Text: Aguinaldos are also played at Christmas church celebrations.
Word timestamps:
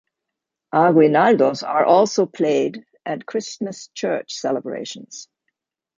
Aguinaldos 0.73 1.61
are 1.61 1.85
also 1.85 2.25
played 2.25 2.83
at 3.05 3.27
Christmas 3.27 3.89
church 3.89 4.33
celebrations. 4.33 5.27